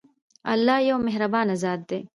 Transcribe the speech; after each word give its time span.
الله 0.53 0.77
يو 0.87 0.97
مهربان 1.07 1.49
ذات 1.63 1.81
دی. 1.89 1.99